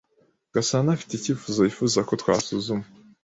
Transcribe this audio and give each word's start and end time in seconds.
Gasanaafite 0.53 1.11
icyifuzo 1.15 1.59
yifuza 1.67 1.99
ko 2.07 2.13
twasuzuma. 2.21 2.85